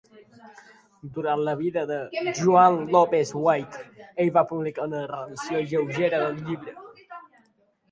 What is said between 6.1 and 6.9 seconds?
del llibre.